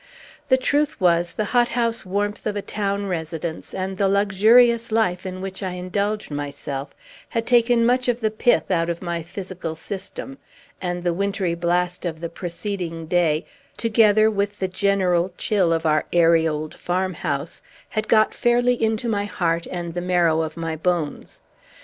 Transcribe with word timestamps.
The 0.49 0.57
truth 0.57 0.99
was, 0.99 1.33
the 1.33 1.45
hot 1.53 1.67
house 1.67 2.07
warmth 2.07 2.47
of 2.47 2.55
a 2.55 2.61
town 2.63 3.05
residence, 3.05 3.71
and 3.71 3.99
the 3.99 4.09
luxurious 4.09 4.91
life 4.91 5.27
in 5.27 5.41
which 5.41 5.61
I 5.61 5.73
indulged 5.73 6.31
myself, 6.31 6.89
had 7.29 7.45
taken 7.45 7.85
much 7.85 8.07
of 8.07 8.19
the 8.19 8.31
pith 8.31 8.71
out 8.71 8.89
of 8.89 9.03
my 9.03 9.21
physical 9.21 9.75
system; 9.75 10.39
and 10.81 11.03
the 11.03 11.13
wintry 11.13 11.53
blast 11.53 12.03
of 12.03 12.19
the 12.19 12.29
preceding 12.29 13.05
day, 13.05 13.45
together 13.77 14.31
with 14.31 14.57
the 14.57 14.67
general 14.67 15.33
chill 15.37 15.71
of 15.71 15.85
our 15.85 16.07
airy 16.11 16.47
old 16.47 16.73
farmhouse, 16.73 17.61
had 17.89 18.07
got 18.07 18.33
fairly 18.33 18.81
into 18.81 19.07
my 19.07 19.25
heart 19.25 19.67
and 19.69 19.93
the 19.93 20.01
marrow 20.01 20.41
of 20.41 20.57
my 20.57 20.75
bones. 20.75 21.41